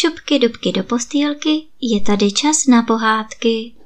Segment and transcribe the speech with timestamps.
[0.00, 3.76] Šupky dubky do postýlky, je tady čas na pohádky.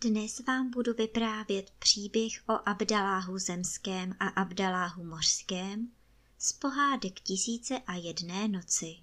[0.00, 5.88] Dnes vám budu vyprávět příběh o Abdaláhu zemském a Abdaláhu mořském
[6.38, 8.96] z pohádek tisíce a jedné noci.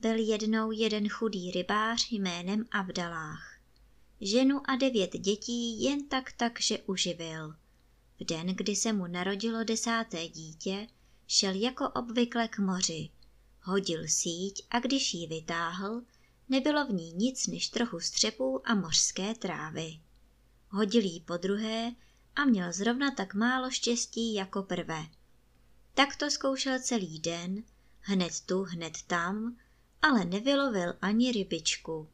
[0.00, 3.58] Byl jednou jeden chudý rybář jménem Abdalách.
[4.20, 7.54] Ženu a devět dětí jen tak tak, že uživil–
[8.20, 10.88] v den, kdy se mu narodilo desáté dítě,
[11.26, 13.10] šel jako obvykle k moři.
[13.62, 16.02] Hodil síť a když ji vytáhl,
[16.48, 20.00] nebylo v ní nic než trochu střepů a mořské trávy.
[20.68, 21.92] Hodil ji po druhé
[22.36, 25.06] a měl zrovna tak málo štěstí jako prvé.
[25.94, 27.62] Tak to zkoušel celý den,
[28.00, 29.56] hned tu, hned tam,
[30.02, 32.08] ale nevylovil ani rybičku.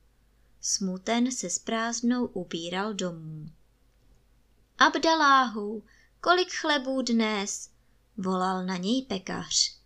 [0.61, 3.51] Smuten se s prázdnou ubíral domů.
[4.83, 5.83] Abdaláhu,
[6.21, 7.71] kolik chlebů dnes?
[8.17, 9.77] volal na něj pekař.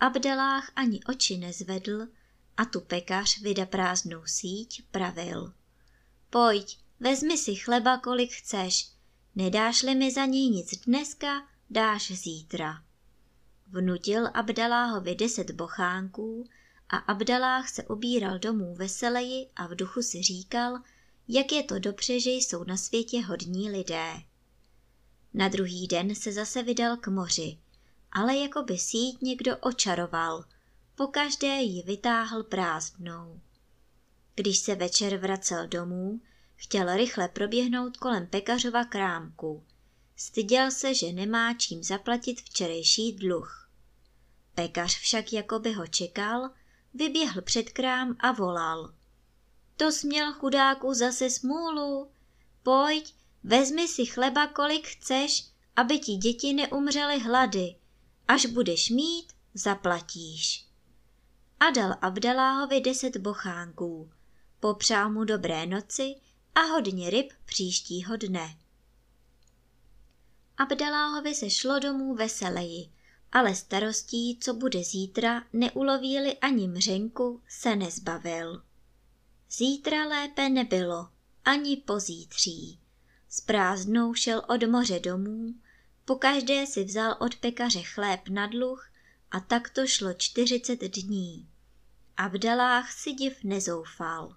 [0.00, 2.06] Abdalách ani oči nezvedl
[2.56, 5.52] a tu pekař vyda prázdnou síť pravil.
[6.30, 8.90] Pojď, vezmi si chleba, kolik chceš.
[9.34, 12.82] Nedáš-li mi za něj nic dneska, dáš zítra.
[13.66, 16.44] Vnutil Abdaláhovi deset bochánků
[16.88, 20.78] a Abdalách se obíral domů veseleji a v duchu si říkal,
[21.32, 24.22] jak je to dobře, že jsou na světě hodní lidé.
[25.34, 27.58] Na druhý den se zase vydal k moři,
[28.12, 30.44] ale jako by síť někdo očaroval,
[30.94, 33.40] pokaždé ji vytáhl prázdnou.
[34.34, 36.20] Když se večer vracel domů,
[36.56, 39.64] chtěl rychle proběhnout kolem pekařova krámku.
[40.16, 43.70] Styděl se, že nemá čím zaplatit včerejší dluh.
[44.54, 46.50] Pekař však jako by ho čekal,
[46.94, 48.99] vyběhl před krám a volal.
[49.80, 52.10] To směl chudáku zase smůlu.
[52.62, 53.14] Pojď,
[53.44, 55.46] vezmi si chleba, kolik chceš,
[55.76, 57.76] aby ti děti neumřely hlady.
[58.28, 60.66] Až budeš mít, zaplatíš.
[61.60, 64.10] A dal Abdaláhovi deset bochánků.
[64.60, 66.14] Popřál mu dobré noci
[66.54, 68.58] a hodně ryb příštího dne.
[70.56, 72.92] Abdaláhovi se šlo domů veseleji,
[73.32, 78.69] ale starostí, co bude zítra, neulovíli ani mřenku, se nezbavil.
[79.52, 81.08] Zítra lépe nebylo,
[81.44, 82.78] ani pozítří.
[83.28, 85.54] S prázdnou šel od moře domů,
[86.04, 88.90] pokaždé si vzal od pekaře chléb na dluh
[89.30, 91.48] a tak to šlo čtyřicet dní.
[92.16, 94.36] A v dalách si div nezoufal.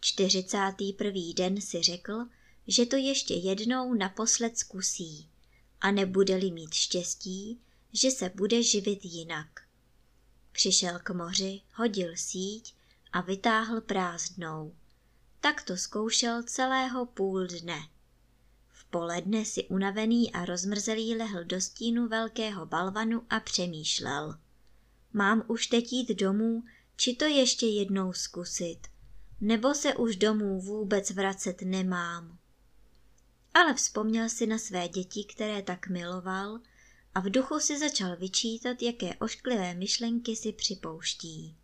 [0.00, 2.26] Čtyřicátý prvý den si řekl,
[2.66, 5.30] že to ještě jednou naposled zkusí
[5.80, 7.60] a nebude-li mít štěstí,
[7.92, 9.48] že se bude živit jinak.
[10.52, 12.74] Přišel k moři, hodil síť
[13.14, 14.74] a vytáhl prázdnou.
[15.40, 17.78] Tak to zkoušel celého půl dne.
[18.70, 24.38] V poledne si unavený a rozmrzelý lehl do stínu velkého balvanu a přemýšlel.
[25.12, 26.64] Mám už teď jít domů,
[26.96, 28.80] či to ještě jednou zkusit?
[29.40, 32.38] Nebo se už domů vůbec vracet nemám?
[33.54, 36.60] Ale vzpomněl si na své děti, které tak miloval,
[37.14, 41.56] a v duchu si začal vyčítat, jaké ošklivé myšlenky si připouští.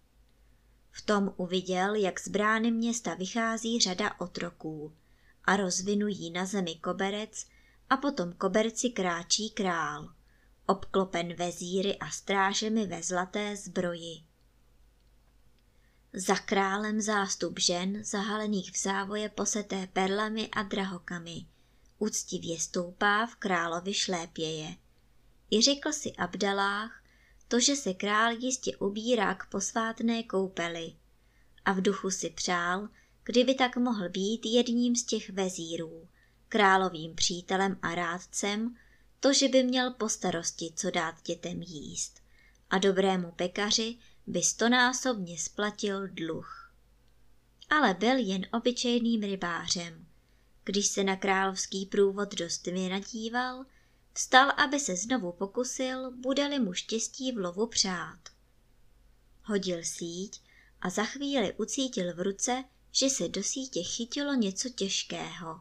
[0.90, 4.92] V tom uviděl, jak z brány města vychází řada otroků
[5.44, 7.46] a rozvinují na zemi koberec
[7.90, 10.08] a potom koberci kráčí král,
[10.66, 14.22] obklopen vezíry a strážemi ve zlaté zbroji.
[16.12, 21.46] Za králem zástup žen, zahalených v závoje poseté perlami a drahokami,
[21.98, 24.76] úctivě stoupá v královi šlépěje.
[25.50, 26.99] I řekl si Abdalách,
[27.50, 30.92] to, že se král jistě ubírá k posvátné koupeli
[31.64, 32.88] a v duchu si přál,
[33.24, 36.08] kdyby tak mohl být jedním z těch vezírů,
[36.48, 38.76] královým přítelem a rádcem,
[39.20, 42.22] to, že by měl po starosti, co dát dětem jíst
[42.70, 43.96] a dobrému pekaři
[44.26, 46.72] by stonásobně splatil dluh.
[47.70, 50.06] Ale byl jen obyčejným rybářem.
[50.64, 53.64] Když se na královský průvod dost vynadíval,
[54.20, 58.18] Vstal, aby se znovu pokusil, bude-li mu štěstí v lovu přát.
[59.42, 60.42] Hodil síť
[60.80, 65.60] a za chvíli ucítil v ruce, že se do sítě chytilo něco těžkého.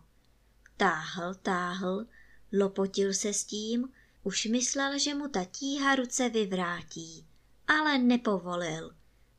[0.78, 2.06] Táhl, táhl,
[2.54, 3.90] lopotil se s tím,
[4.24, 7.28] už myslel, že mu ta tíha ruce vyvrátí,
[7.68, 8.96] ale nepovolil,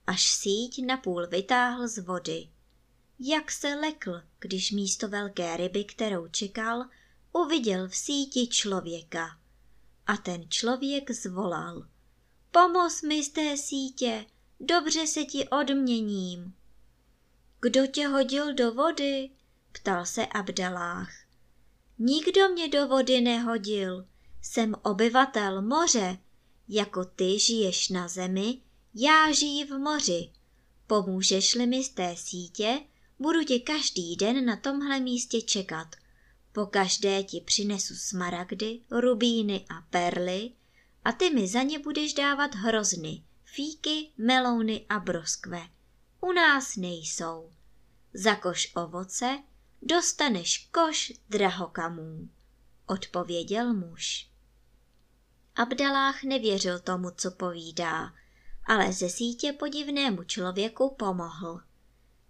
[0.07, 2.49] až síť napůl vytáhl z vody.
[3.19, 6.85] Jak se lekl, když místo velké ryby, kterou čekal,
[7.33, 9.39] uviděl v síti člověka.
[10.07, 11.87] A ten člověk zvolal.
[12.51, 14.27] Pomoz mi z té sítě,
[14.61, 16.55] dobře se ti odměním.
[17.61, 19.31] Kdo tě hodil do vody?
[19.73, 21.11] ptal se Abdalách.
[21.99, 24.07] Nikdo mě do vody nehodil.
[24.43, 26.19] jsem obyvatel moře,
[26.69, 28.63] jako ty žiješ na zemi,
[28.95, 30.33] já žiji v moři.
[30.87, 32.81] Pomůžeš-li mi z té sítě,
[33.19, 35.97] budu tě každý den na tomhle místě čekat.
[36.53, 40.53] Po každé ti přinesu smaragdy, rubíny a perly
[41.05, 45.69] a ty mi za ně budeš dávat hrozny, fíky, melouny a broskve.
[46.21, 47.51] U nás nejsou.
[48.15, 49.43] Za koš ovoce
[49.83, 52.29] dostaneš koš drahokamů,
[52.87, 54.31] odpověděl muž.
[55.57, 58.13] Abdalách nevěřil tomu, co povídá,
[58.65, 61.61] ale ze sítě podivnému člověku pomohl.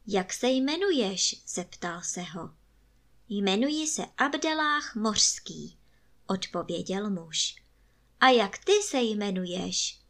[0.07, 1.43] Jak se jmenuješ?
[1.47, 2.60] zeptal se ho.
[3.33, 5.79] Jmenuji se Abdelách Mořský,
[6.27, 7.55] odpověděl muž.
[8.21, 10.01] A jak ty se jmenuješ?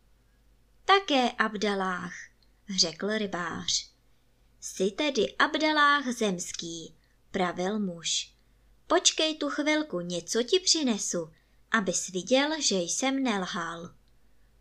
[0.85, 2.15] Také Abdelách,
[2.79, 3.91] řekl rybář.
[4.61, 6.95] Jsi tedy Abdelách Zemský,
[7.31, 8.35] pravil muž.
[8.87, 11.31] Počkej tu chvilku, něco ti přinesu,
[11.71, 13.95] abys viděl, že jsem nelhal.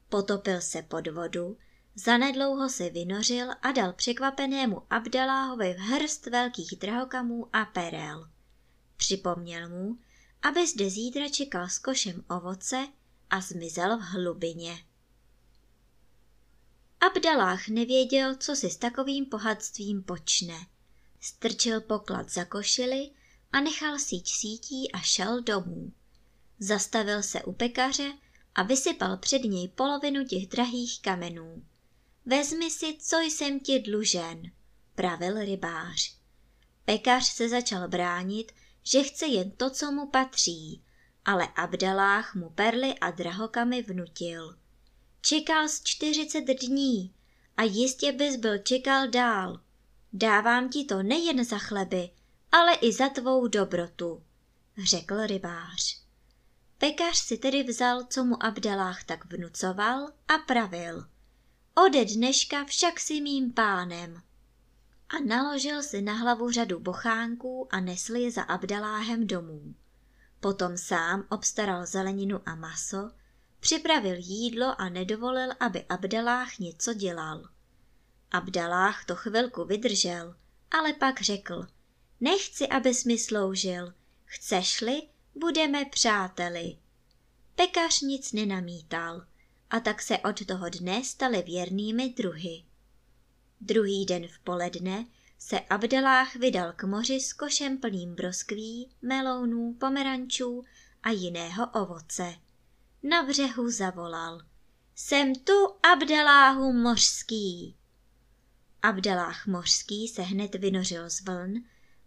[0.09, 1.57] Potopil se pod vodu,
[1.95, 8.29] zanedlouho se vynořil a dal překvapenému Abdaláhovi hrst velkých drahokamů a perel.
[8.99, 9.97] Připomněl mu,
[10.41, 12.87] aby zde zítra čekal s košem ovoce
[13.29, 14.85] a zmizel v hlubině.
[17.01, 20.67] Abdalách nevěděl, co si s takovým bohatstvím počne.
[21.19, 23.11] Strčil poklad za košili
[23.51, 25.91] a nechal síť sítí a šel domů.
[26.59, 28.13] Zastavil se u pekaře
[28.55, 31.65] a vysypal před něj polovinu těch drahých kamenů.
[32.25, 34.51] Vezmi si, co jsem ti dlužen,
[34.95, 36.15] pravil rybář.
[36.85, 38.51] Pekař se začal bránit,
[38.83, 40.83] že chce jen to, co mu patří,
[41.25, 44.55] ale Abdalách mu perly a drahokamy vnutil.
[45.21, 47.13] Čekal z čtyřicet dní
[47.57, 49.59] a jistě bys byl čekal dál.
[50.13, 52.09] Dávám ti to nejen za chleby,
[52.51, 54.23] ale i za tvou dobrotu,
[54.83, 56.01] řekl rybář.
[56.77, 61.05] Pekař si tedy vzal, co mu Abdalách tak vnucoval a pravil.
[61.85, 64.21] Ode dneška však si mým pánem.
[65.09, 69.75] A naložil si na hlavu řadu bochánků a nesl je za Abdaláhem domů.
[70.39, 73.11] Potom sám obstaral zeleninu a maso,
[73.59, 77.49] připravil jídlo a nedovolil, aby Abdalách něco dělal.
[78.31, 80.35] Abdalách to chvilku vydržel,
[80.71, 81.67] ale pak řekl,
[82.19, 83.93] nechci, abys mi sloužil,
[84.25, 85.01] chceš-li,
[85.35, 86.77] budeme přáteli.
[87.55, 89.25] Pekař nic nenamítal
[89.69, 92.63] a tak se od toho dne stali věrnými druhy.
[93.61, 95.05] Druhý den v poledne
[95.39, 100.63] se Abdelách vydal k moři s košem plným broskví, melounů, pomerančů
[101.03, 102.35] a jiného ovoce.
[103.03, 104.41] Na břehu zavolal.
[104.95, 105.53] Jsem tu,
[105.93, 107.75] Abdeláhu mořský.
[108.81, 111.53] Abdelách mořský se hned vynořil z vln,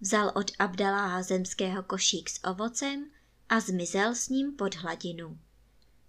[0.01, 3.11] vzal od Abdaláha zemského košík s ovocem
[3.49, 5.39] a zmizel s ním pod hladinu.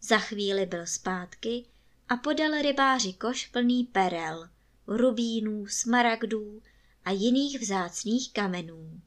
[0.02, 1.66] Za chvíli byl zpátky
[2.10, 4.50] a podal rybáři koš plný perel,
[4.88, 6.62] rubínů, smaragdů
[7.06, 9.02] a jiných vzácných kamenů.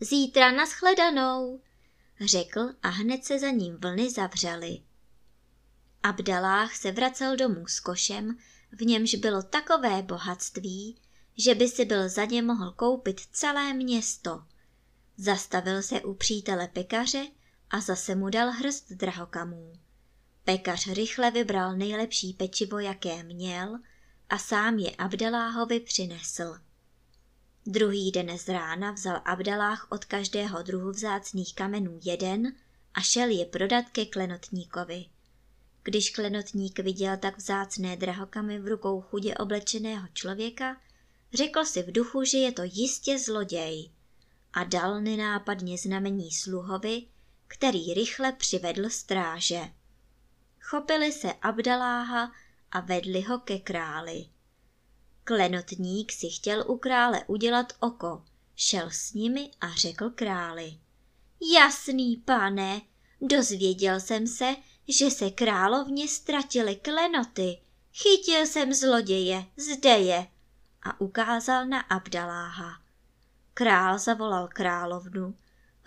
[0.00, 1.60] Zítra naschledanou,
[2.20, 4.82] řekl a hned se za ním vlny zavřely.
[6.02, 8.38] Abdalách se vracel domů s košem,
[8.72, 10.96] v němž bylo takové bohatství,
[11.36, 14.44] že by si byl za ně mohl koupit celé město.
[15.16, 17.26] Zastavil se u přítele pekaře
[17.70, 19.72] a zase mu dal hrst drahokamů.
[20.44, 23.78] Pekař rychle vybral nejlepší pečivo, jaké měl,
[24.28, 26.58] a sám je Abdaláhovi přinesl.
[27.66, 32.52] Druhý den z rána vzal Abdalách od každého druhu vzácných kamenů jeden
[32.94, 35.06] a šel je prodat ke klenotníkovi.
[35.82, 40.76] Když klenotník viděl tak vzácné drahokamy v rukou chudě oblečeného člověka,
[41.32, 43.90] řekl si v duchu, že je to jistě zloděj
[44.52, 47.02] a dal nenápadně znamení sluhovi,
[47.48, 49.60] který rychle přivedl stráže.
[50.60, 52.32] Chopili se Abdaláha
[52.74, 54.26] a vedli ho ke králi.
[55.24, 58.24] Klenotník si chtěl u krále udělat oko,
[58.56, 60.78] šel s nimi a řekl králi.
[61.54, 62.80] Jasný pane,
[63.20, 64.56] dozvěděl jsem se,
[64.88, 67.60] že se královně ztratily klenoty.
[67.92, 70.26] Chytil jsem zloděje, zde je.
[70.82, 72.80] A ukázal na Abdaláha.
[73.54, 75.34] Král zavolal královnu,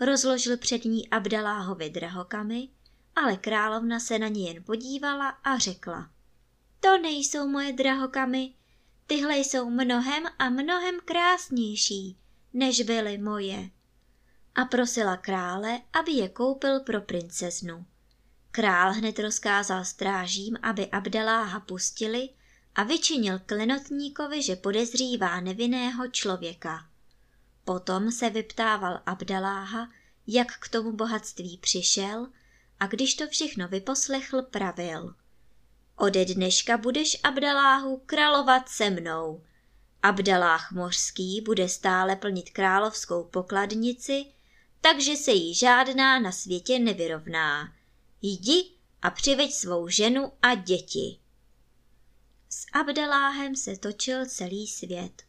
[0.00, 2.68] rozložil před ní Abdaláhovi drahokamy,
[3.16, 6.10] ale královna se na ně jen podívala a řekla.
[6.80, 8.54] To nejsou moje drahokamy,
[9.06, 12.18] tyhle jsou mnohem a mnohem krásnější,
[12.52, 13.70] než byly moje.
[14.54, 17.86] A prosila krále, aby je koupil pro princeznu.
[18.50, 22.28] Král hned rozkázal strážím, aby Abdaláha pustili
[22.74, 26.88] a vyčinil klenotníkovi, že podezřívá nevinného člověka.
[27.64, 29.88] Potom se vyptával Abdaláha,
[30.26, 32.26] jak k tomu bohatství přišel
[32.80, 35.14] a když to všechno vyposlechl, pravil.
[36.00, 39.44] Ode dneška budeš, Abdaláhu, královat se mnou.
[40.02, 44.24] Abdaláh mořský bude stále plnit královskou pokladnici,
[44.80, 47.72] takže se jí žádná na světě nevyrovná.
[48.22, 48.70] Jdi
[49.02, 51.18] a přiveď svou ženu a děti.
[52.48, 55.22] S Abdeláhem se točil celý svět.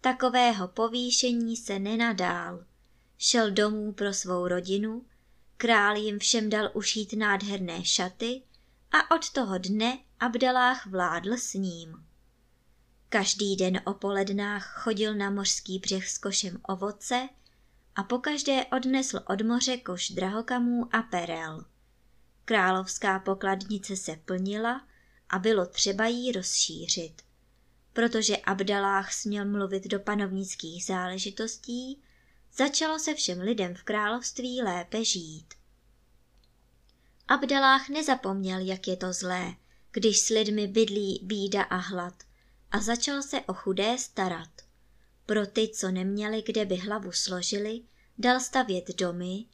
[0.00, 2.64] Takového povýšení se nenadál.
[3.18, 5.04] Šel domů pro svou rodinu,
[5.56, 8.42] král jim všem dal ušít nádherné šaty
[8.92, 12.06] a od toho dne Abdelách vládl s ním.
[13.08, 17.28] Každý den o polednách chodil na mořský břeh s košem ovoce
[17.94, 21.64] a pokaždé odnesl od moře koš drahokamů a perel.
[22.44, 24.86] Královská pokladnice se plnila
[25.28, 27.22] a bylo třeba jí rozšířit.
[27.92, 32.02] Protože Abdalách směl mluvit do panovnických záležitostí,
[32.52, 35.61] začalo se všem lidem v království lépe žít.
[37.28, 39.54] Abdalách nezapomněl, jak je to zlé,
[39.90, 42.14] když s lidmi bydlí bída a hlad
[42.70, 44.50] a začal se o chudé starat.
[45.26, 47.82] Pro ty, co neměli, kde by hlavu složili,
[48.18, 49.44] dal stavět domy,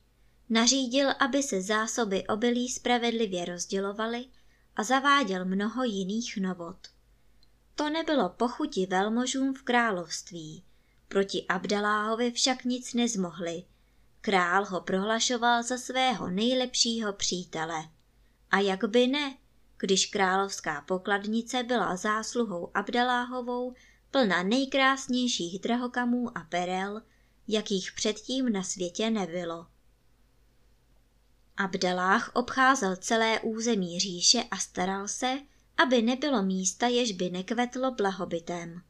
[0.49, 4.25] nařídil, aby se zásoby obilí spravedlivě rozdělovaly
[4.77, 6.79] a zaváděl mnoho jiných novot.
[7.75, 10.65] To nebylo pochuti velmožům v království,
[11.09, 13.65] proti Abdaláhovi však nic nezmohli.
[14.21, 17.89] Král ho prohlašoval za svého nejlepšího přítele.
[18.51, 19.37] A jak by ne,
[19.79, 23.75] když královská pokladnice byla zásluhou Abdaláhovou
[24.11, 27.03] plná nejkrásnějších drahokamů a perel,
[27.49, 29.67] jakých předtím na světě nebylo.
[31.57, 35.39] Abdalách obcházel celé území říše a staral se,
[35.77, 38.83] aby nebylo místa, jež by nekvetlo blahobytem.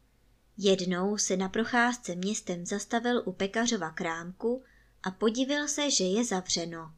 [0.58, 4.64] Jednou se na procházce městem zastavil u pekařova krámku
[5.02, 6.94] a podivil se, že je zavřeno.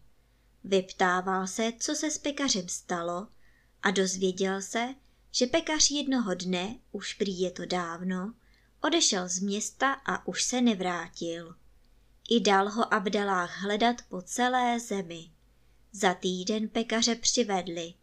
[0.65, 3.27] Vyptával se, co se s pekařem stalo
[3.83, 4.95] a dozvěděl se,
[5.31, 8.35] že pekař jednoho dne, už prý je to dávno,
[8.81, 11.55] odešel z města a už se nevrátil.
[12.31, 15.31] I dal ho Abdalách hledat po celé zemi.
[15.93, 17.95] Za týden pekaře přivedli.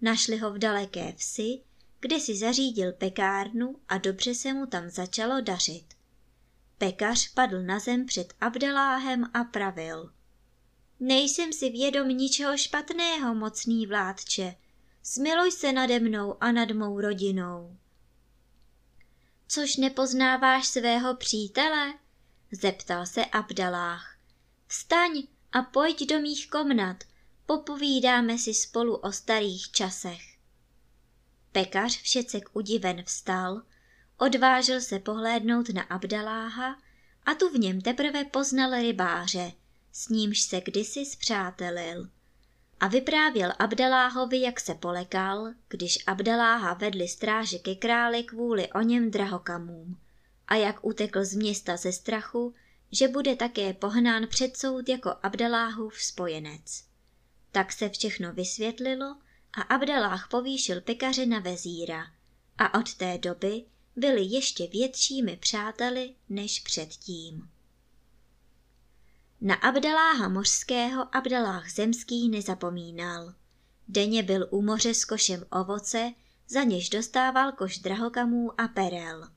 [0.00, 1.60] Našli ho v daleké vsi,
[2.00, 5.99] kde si zařídil pekárnu a dobře se mu tam začalo dařit.
[6.80, 10.12] Pekař padl na zem před Abdeláhem a pravil.
[11.00, 14.56] Nejsem si vědom ničeho špatného, mocný vládče.
[15.02, 17.76] Smiluj se nade mnou a nad mou rodinou.
[19.48, 21.94] Což nepoznáváš svého přítele?
[22.52, 24.16] Zeptal se Abdalách.
[24.66, 25.22] Vstaň
[25.52, 27.04] a pojď do mých komnat,
[27.46, 30.22] popovídáme si spolu o starých časech.
[31.52, 33.62] Pekař všecek udiven vstal,
[34.20, 36.76] odvážil se pohlédnout na Abdaláha
[37.26, 39.52] a tu v něm teprve poznal rybáře,
[39.92, 42.08] s nímž se kdysi zpřátelil.
[42.80, 49.10] A vyprávěl Abdaláhovi, jak se polekal, když Abdaláha vedli stráže ke králi kvůli o něm
[49.10, 49.98] drahokamům
[50.48, 52.54] a jak utekl z města ze strachu,
[52.92, 56.84] že bude také pohnán před soud jako Abdaláhův spojenec.
[57.52, 59.16] Tak se všechno vysvětlilo
[59.52, 62.06] a Abdalách povýšil pekaře na vezíra
[62.58, 63.64] a od té doby
[63.96, 67.48] byli ještě většími přáteli než předtím.
[69.40, 73.34] Na Abdaláha mořského Abdalách zemský nezapomínal.
[73.88, 76.12] Denně byl u moře s košem ovoce,
[76.48, 79.28] za něž dostával koš drahokamů a perel.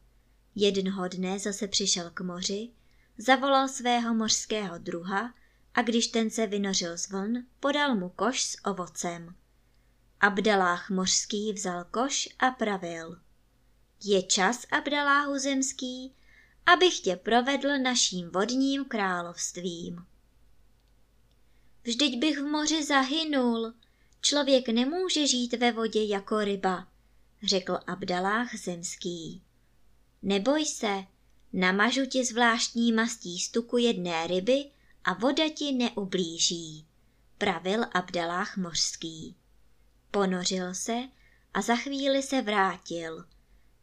[0.55, 2.69] Jednoho dne zase přišel k moři,
[3.17, 5.33] zavolal svého mořského druha
[5.73, 9.35] a když ten se vynořil z vln, podal mu koš s ovocem.
[10.19, 13.22] Abdalách mořský vzal koš a pravil.
[14.05, 16.13] Je čas, Abdaláhu zemský,
[16.65, 20.05] abych tě provedl naším vodním královstvím.
[21.83, 23.73] Vždyť bych v moři zahynul.
[24.21, 26.87] Člověk nemůže žít ve vodě jako ryba,
[27.43, 29.41] řekl Abdalách zemský.
[30.21, 31.03] Neboj se,
[31.53, 34.71] namažu ti zvláštní mastí stuku jedné ryby
[35.03, 36.87] a voda ti neublíží,
[37.37, 39.35] pravil Abdalách mořský.
[40.11, 40.97] Ponořil se
[41.53, 43.25] a za chvíli se vrátil.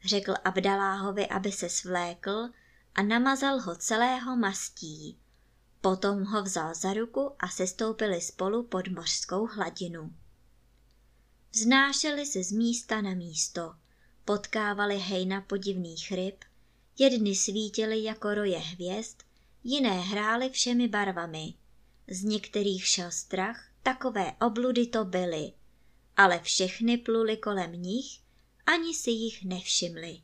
[0.05, 2.49] Řekl Abdaláhovi, aby se svlékl
[2.95, 5.19] a namazal ho celého mastí.
[5.81, 10.15] Potom ho vzal za ruku a sestoupili spolu pod mořskou hladinu.
[11.53, 13.75] Vznášeli se z místa na místo,
[14.25, 16.45] potkávali hejna podivných ryb,
[16.99, 19.17] jedny svítily jako roje hvězd,
[19.65, 21.55] jiné hrály všemi barvami.
[22.09, 25.53] Z některých šel strach, takové obludy to byly,
[26.17, 28.21] ale všechny pluli kolem nich,
[28.73, 30.21] ani si jich nevšimli.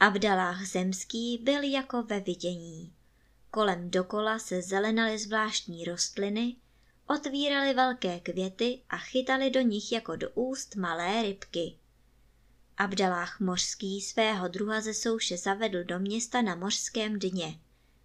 [0.00, 2.92] Abdalách zemský byl jako ve vidění.
[3.50, 6.56] Kolem dokola se zelenaly zvláštní rostliny,
[7.06, 11.78] otvírali velké květy a chytali do nich jako do úst malé rybky.
[12.76, 17.60] Abdalách mořský svého druha ze souše zavedl do města na mořském dně,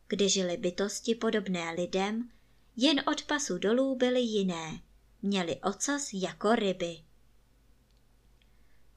[0.08, 2.30] kde žili bytosti podobné lidem,
[2.76, 4.82] jen od pasu dolů byly jiné,
[5.22, 7.07] měli ocas jako ryby.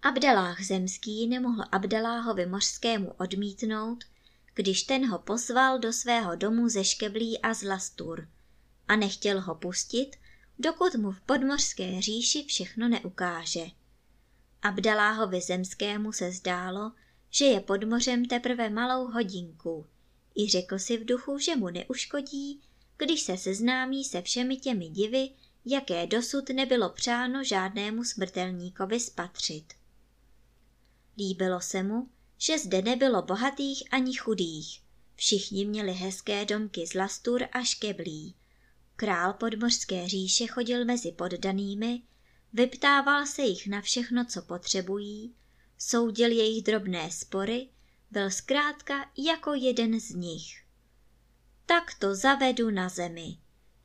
[0.02, 4.04] Abdalách zemský nemohl Abdaláhovi mořskému odmítnout,
[4.54, 8.28] když ten ho pozval do svého domu ze škeblí a z lastur
[8.88, 10.11] a nechtěl ho pustit,
[10.59, 13.66] dokud mu v podmořské říši všechno neukáže.
[14.62, 16.92] Abdaláhovi zemskému se zdálo,
[17.30, 19.87] že je pod mořem teprve malou hodinku.
[20.37, 22.61] I řekl si v duchu, že mu neuškodí,
[22.97, 25.30] když se seznámí se všemi těmi divy,
[25.64, 29.80] jaké dosud nebylo přáno žádnému smrtelníkovi spatřit.
[31.21, 34.83] Líbilo se mu, že zde nebylo bohatých ani chudých.
[35.17, 38.35] Všichni měli hezké domky z lastur a škeblí.
[38.97, 42.03] Král podmořské říše chodil mezi poddanými,
[42.53, 45.35] vyptával se jich na všechno, co potřebují,
[45.79, 47.69] soudil jejich drobné spory,
[48.11, 50.65] byl zkrátka jako jeden z nich.
[51.67, 53.39] Tak to zavedu na zemi,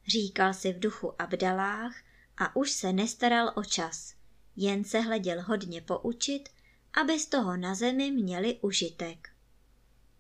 [0.08, 1.96] říkal si v duchu Abdalách
[2.38, 4.14] a už se nestaral o čas,
[4.56, 6.50] jen se hleděl hodně poučit
[6.96, 9.30] aby z toho na zemi měli užitek.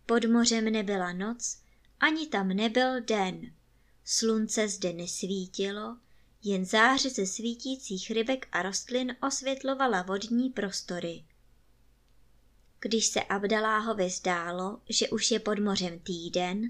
[0.05, 1.57] Pod mořem nebyla noc,
[1.99, 3.51] ani tam nebyl den.
[4.03, 5.97] Slunce zde nesvítilo,
[6.43, 11.23] jen záře ze svítících rybek a rostlin osvětlovala vodní prostory.
[12.79, 16.69] Když se Abdaláhovi zdálo, že už je pod mořem týden,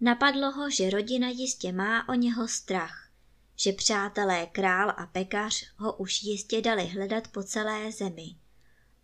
[0.00, 3.10] napadlo ho, že rodina jistě má o něho strach,
[3.56, 8.36] že přátelé král a pekař ho už jistě dali hledat po celé zemi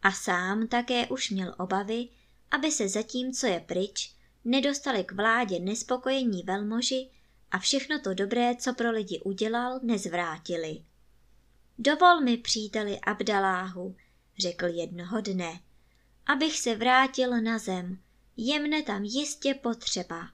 [0.04, 2.08] a sám také už měl obavy,
[2.50, 4.14] aby se zatím, co je pryč,
[4.44, 7.10] nedostali k vládě nespokojení velmoži
[7.50, 10.84] a všechno to dobré, co pro lidi udělal, nezvrátili.
[11.78, 13.96] Dovol mi, příteli Abdaláhu,
[14.38, 15.60] řekl jednoho dne,
[16.26, 17.98] abych se vrátil na zem,
[18.36, 20.28] je mne tam jistě potřeba.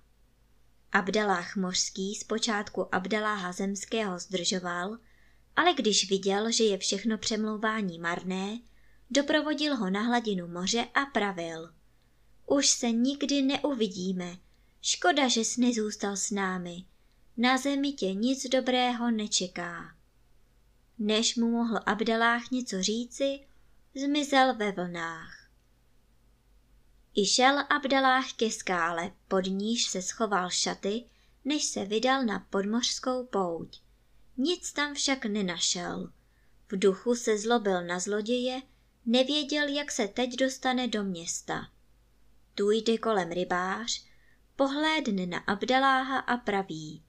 [0.93, 4.99] Abdalách mořský zpočátku Abdaláha zemského zdržoval,
[5.57, 8.59] ale když viděl, že je všechno přemlouvání marné,
[9.11, 11.75] Doprovodil ho na hladinu moře a pravil.
[12.47, 14.37] Už se nikdy neuvidíme.
[14.83, 16.85] Škoda, že jsi nezůstal s námi.
[17.37, 19.95] Na zemi tě nic dobrého nečeká.
[20.99, 23.41] Než mu mohl Abdalách něco říci,
[23.95, 25.51] zmizel ve vlnách.
[27.15, 31.05] I šel Abdalách ke skále, pod níž se schoval šaty,
[31.45, 33.81] než se vydal na podmořskou pouť.
[34.37, 36.13] Nic tam však nenašel.
[36.69, 38.63] V duchu se zlobil na zloděje,
[39.13, 41.69] Nevěděl, jak se teď dostane do města.
[42.55, 44.05] Tu jde kolem rybář,
[44.57, 47.03] pohlédne na Abdaláha a praví.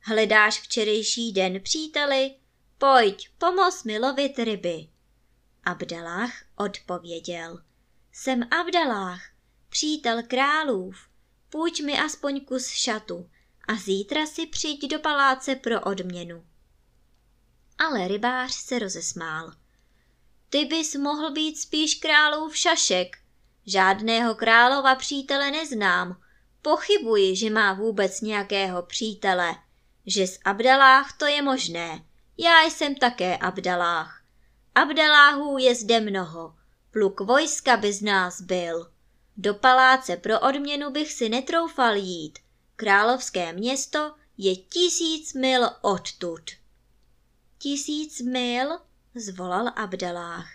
[0.00, 2.34] Hledáš včerejší den, příteli?
[2.78, 4.88] Pojď, pomoz mi lovit ryby.
[5.64, 7.62] Abdalách odpověděl.
[8.12, 9.22] Jsem Abdalách,
[9.68, 11.08] přítel králův.
[11.48, 13.30] Půjď mi aspoň kus šatu
[13.68, 16.46] a zítra si přijď do paláce pro odměnu.
[17.78, 19.52] Ale rybář se rozesmál.
[20.50, 23.16] Ty bys mohl být spíš králův šašek.
[23.66, 26.20] Žádného králova přítele neznám.
[26.62, 29.54] Pochybuji, že má vůbec nějakého přítele.
[30.06, 32.04] Že z Abdalách to je možné.
[32.38, 34.22] Já jsem také Abdalách.
[34.74, 36.54] Abdaláhů je zde mnoho.
[36.90, 38.90] Pluk vojska by z nás byl.
[39.36, 42.38] Do paláce pro odměnu bych si netroufal jít.
[42.76, 46.42] Královské město je tisíc mil odtud.
[47.58, 48.78] Tisíc mil?
[49.14, 50.50] Zvolal Abdalách.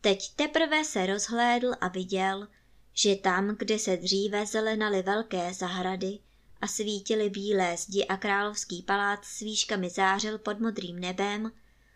[0.00, 2.48] Teď teprve se rozhlédl a viděl,
[2.92, 6.18] že tam, kde se dříve zelenaly velké zahrady
[6.60, 11.52] a svítily bílé zdi a královský palác s výškami zářil pod modrým nebem,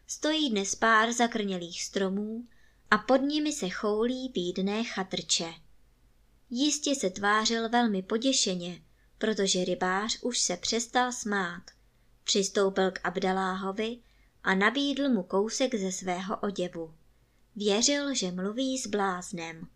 [0.07, 2.47] stojí dnes pár zakrnělých stromů
[2.91, 5.55] a pod nimi se choulí bídné chatrče.
[6.51, 8.83] Jistě se tvářil velmi poděšeně,
[9.19, 11.63] protože rybář už se přestal smát.
[12.25, 13.99] Přistoupil k Abdaláhovi
[14.45, 16.95] a nabídl mu kousek ze svého oděvu.
[17.57, 19.69] Věřil, že mluví s bláznem.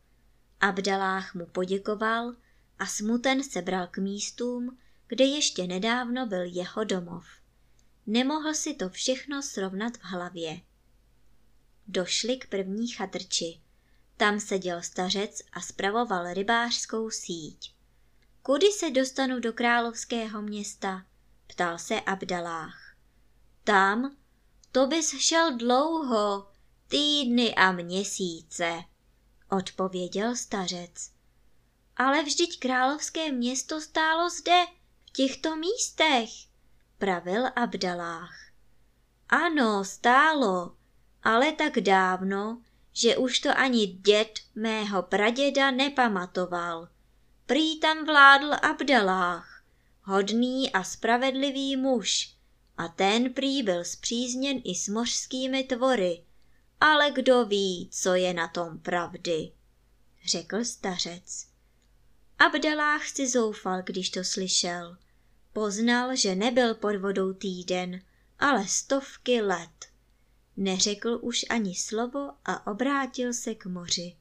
[0.61, 2.35] Abdalách mu poděkoval
[2.79, 7.27] a smuten se bral k místům, kde ještě nedávno byl jeho domov.
[8.07, 10.61] Nemohl si to všechno srovnat v hlavě.
[11.89, 13.61] Došli k první chatrči.
[14.17, 17.75] Tam seděl stařec a spravoval rybářskou síť.
[18.43, 21.07] Kudy se dostanu do královského města?
[21.47, 22.97] ptal se Abdalách.
[23.65, 24.17] Tam,
[24.77, 26.49] to bys šel dlouho,
[26.89, 28.85] týdny a měsíce,
[29.51, 31.11] odpověděl stařec.
[31.97, 34.65] Ale vždyť královské město stálo zde,
[35.07, 36.31] v těchto místech,
[36.99, 38.37] pravil Abdalách.
[39.29, 40.77] Ano, stálo,
[41.23, 42.63] ale tak dávno,
[42.93, 46.89] že už to ani děd mého praděda nepamatoval.
[47.47, 49.63] Prý tam vládl Abdalách,
[50.03, 52.36] hodný a spravedlivý muž,
[52.77, 56.25] a ten prý byl zpřízněn i s mořskými tvory,
[56.81, 59.53] ale kdo ví, co je na tom pravdy,
[60.25, 61.47] řekl stařec.
[62.39, 64.97] Abdalách si zoufal, když to slyšel.
[65.53, 68.03] Poznal, že nebyl pod vodou týden,
[68.39, 69.87] ale stovky let.
[70.57, 74.17] Neřekl už ani slovo a obrátil se k moři.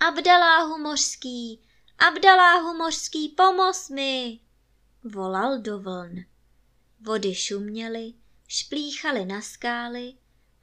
[0.00, 1.60] Abdaláhu mořský,
[1.98, 4.40] Abdaláhu mořský, pomoz mi!
[5.04, 6.24] Volal do vln.
[7.00, 8.14] Vody šuměly,
[8.48, 10.14] šplíchaly na skály,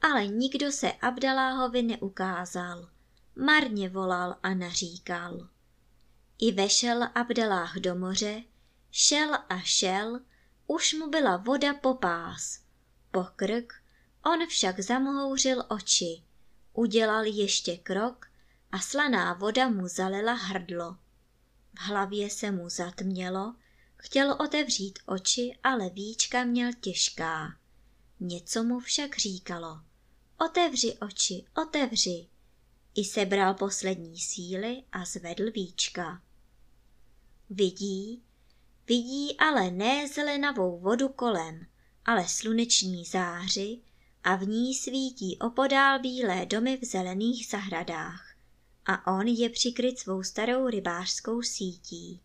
[0.02, 2.88] ale nikdo se Abdaláhovi neukázal.
[3.36, 5.48] Marně volal a naříkal.
[6.38, 8.42] I vešel Abdalách do moře,
[8.90, 10.20] šel a šel,
[10.66, 12.60] už mu byla voda po pás,
[13.10, 13.72] po krk,
[14.24, 16.22] on však zamhouřil oči,
[16.72, 18.26] udělal ještě krok
[18.72, 20.96] a slaná voda mu zalila hrdlo.
[21.74, 23.54] V hlavě se mu zatmělo,
[23.98, 27.56] chtěl otevřít oči, ale víčka měl těžká.
[28.20, 29.80] Něco mu však říkalo.
[30.46, 32.26] Otevři oči, otevři.
[32.94, 36.22] I sebral poslední síly a zvedl víčka.
[37.50, 38.22] Vidí,
[38.86, 41.66] vidí ale ne zelenavou vodu kolem,
[42.04, 43.78] ale sluneční záři
[44.24, 48.34] a v ní svítí opodál bílé domy v zelených zahradách.
[48.86, 52.20] A on je přikryt svou starou rybářskou sítí.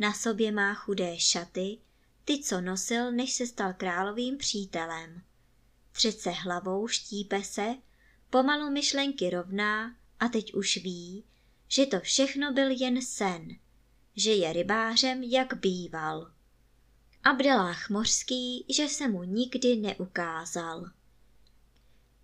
[0.00, 1.78] Na sobě má chudé šaty,
[2.24, 5.22] ty, co nosil, než se stal královým přítelem.
[5.92, 7.74] Třece hlavou, štípe se,
[8.30, 11.24] pomalu myšlenky rovná a teď už ví,
[11.68, 13.48] že to všechno byl jen sen,
[14.16, 16.32] že je rybářem, jak býval.
[17.24, 20.90] Abdelách mořský, že se mu nikdy neukázal.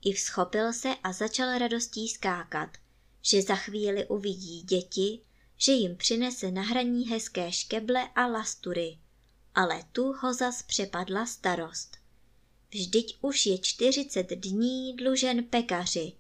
[0.05, 2.71] I vzchopil se a začal radostí skákat,
[3.23, 5.21] že za chvíli uvidí děti,
[5.57, 8.99] že jim přinese na hraní hezké škeble a lastury,
[9.55, 11.97] ale tu ho zas přepadla starost.
[12.71, 16.13] Vždyť už je čtyřicet dní dlužen pekaři.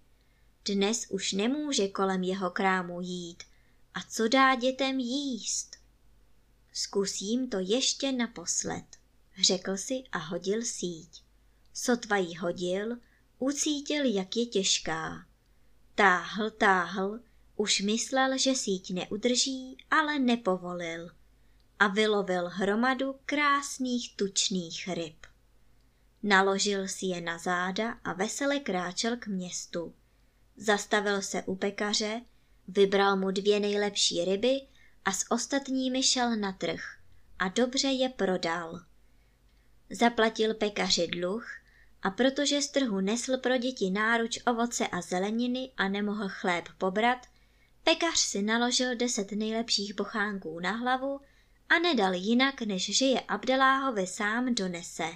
[0.64, 3.42] Dnes už nemůže kolem jeho krámu jít.
[3.94, 5.76] A co dá dětem jíst?
[6.72, 8.84] Zkusím to ještě naposled,
[9.42, 11.22] řekl si a hodil síť.
[11.74, 12.96] Sotva jí hodil,
[13.38, 15.26] ucítil, jak je těžká.
[15.94, 17.20] Táhl, táhl,
[17.56, 21.10] už myslel, že síť neudrží, ale nepovolil
[21.78, 25.26] a vylovil hromadu krásných tučných ryb.
[26.22, 29.94] Naložil si je na záda a vesele kráčel k městu.
[30.56, 32.22] Zastavil se u pekaře,
[32.68, 34.60] vybral mu dvě nejlepší ryby
[35.04, 36.80] a s ostatními šel na trh
[37.38, 38.80] a dobře je prodal.
[39.90, 41.46] Zaplatil pekaři dluh
[42.02, 47.26] a protože z trhu nesl pro děti náruč ovoce a zeleniny a nemohl chléb pobrat,
[47.86, 51.20] pekař si naložil deset nejlepších bochánků na hlavu
[51.68, 55.12] a nedal jinak, než že je Abdeláhovi sám donese.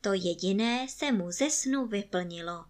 [0.00, 2.64] To jediné se mu ze snu vyplnilo.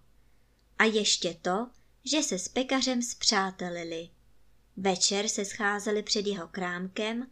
[0.78, 1.70] A ještě to,
[2.04, 4.10] že se s pekařem zpřátelili.
[4.76, 7.26] Večer se scházeli před jeho krámkem,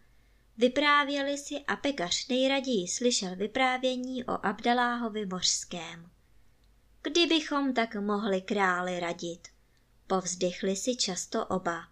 [0.57, 6.11] vyprávěli si a pekař nejraději slyšel vyprávění o Abdaláhovi mořském.
[7.02, 9.48] Kdybychom tak mohli králi radit,
[10.12, 11.88] povzdychli si často oba,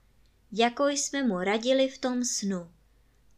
[0.52, 2.70] jako jsme mu radili v tom snu.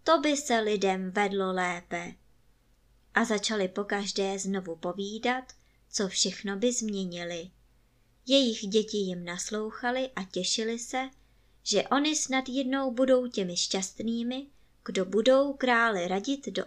[0.05, 2.15] To by se lidem vedlo lépe
[3.15, 5.45] a začali pokaždé znovu povídat,
[5.91, 7.51] co všechno by změnili.
[8.27, 11.11] Jejich děti jim naslouchali a těšili se,
[11.63, 14.47] že oni snad jednou budou těmi šťastnými,
[14.85, 16.67] kdo budou králi radit do